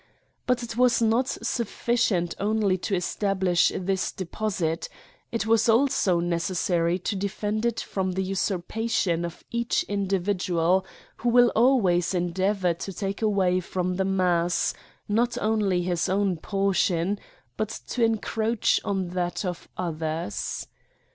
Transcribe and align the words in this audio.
But 0.47 0.63
it 0.63 0.75
was 0.77 0.99
not 0.99 1.27
sufficient 1.27 2.33
only 2.39 2.75
to 2.75 2.95
establish 2.95 3.71
this 3.75 4.11
deposit; 4.11 4.89
it 5.31 5.45
was 5.45 5.69
also 5.69 6.19
necesr 6.19 6.55
sary 6.55 6.97
to 6.97 7.15
defend 7.15 7.67
it 7.67 7.79
from 7.81 8.13
the 8.13 8.23
usurpation 8.23 9.23
of 9.23 9.43
each 9.51 9.83
in 9.83 10.07
dividual, 10.07 10.87
who 11.17 11.29
will 11.29 11.51
always 11.55 12.15
endeavour 12.15 12.73
to 12.73 12.91
take 12.91 13.21
away 13.21 13.59
from 13.59 13.97
the 13.97 14.03
mass, 14.03 14.73
not 15.07 15.37
only 15.39 15.83
his 15.83 16.09
own 16.09 16.37
portion, 16.37 17.19
but 17.55 17.69
to 17.89 18.03
encroach 18.03 18.79
on 18.83 19.09
that 19.09 19.45
of 19.45 19.69
others. 19.77 20.65